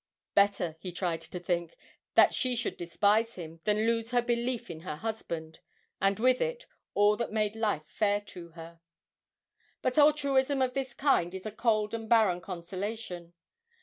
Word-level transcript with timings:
Better, 0.33 0.77
he 0.79 0.91
tried 0.91 1.21
to 1.21 1.39
think, 1.39 1.75
that 2.15 2.33
she 2.33 2.55
should 2.55 2.75
despise 2.75 3.35
him, 3.35 3.59
than 3.65 3.85
lose 3.85 4.09
her 4.09 4.23
belief 4.23 4.67
in 4.67 4.79
her 4.79 4.95
husband, 4.95 5.59
and, 6.01 6.17
with 6.17 6.41
it, 6.41 6.65
all 6.95 7.15
that 7.15 7.31
made 7.31 7.55
life 7.55 7.85
fair 7.85 8.19
to 8.19 8.49
her. 8.53 8.81
But 9.83 9.99
altruism 9.99 10.59
of 10.59 10.73
this 10.73 10.95
kind 10.95 11.35
is 11.35 11.45
a 11.45 11.51
cold 11.51 11.93
and 11.93 12.09
barren 12.09 12.41
consolation. 12.41 13.33